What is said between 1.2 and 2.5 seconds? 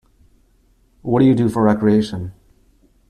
you do for recreation?